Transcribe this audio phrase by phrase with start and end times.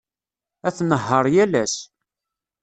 [0.67, 1.75] Ad tnehheṛ yal ass.